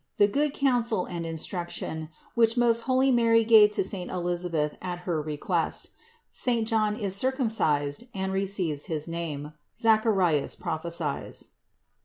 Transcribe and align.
THE 0.17 0.25
GOOD 0.25 0.55
COUNCIL 0.55 1.05
AND 1.05 1.27
INSTRUCTION, 1.27 2.09
WHICH 2.33 2.57
MOST 2.57 2.81
HOLY 2.85 3.11
MARY 3.11 3.43
GAVE 3.43 3.69
TO 3.69 3.83
SAINT 3.83 4.09
EUSABETH 4.09 4.79
AT 4.81 5.01
HER 5.01 5.21
RE 5.21 5.37
QUEST; 5.37 5.89
SAINT 6.31 6.67
JOHN 6.69 6.95
IS 6.95 7.15
CIRCUMCISED 7.17 8.07
AND 8.11 8.33
RECEIVES 8.33 8.85
HIS 8.85 9.07
NAME; 9.07 9.53
ZACHARIAS 9.77 10.55
PROPHESIES. 10.55 11.49